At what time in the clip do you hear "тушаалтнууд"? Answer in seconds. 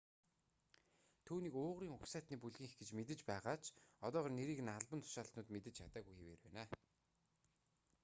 5.01-5.49